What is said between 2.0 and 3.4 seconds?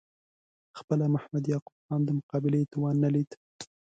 د مقابلې توان نه لید.